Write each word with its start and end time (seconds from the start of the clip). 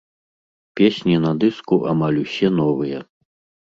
Песні 0.81 1.15
на 1.27 1.31
дыску 1.45 1.81
амаль 1.95 2.21
усе 2.25 2.55
новыя. 2.65 3.09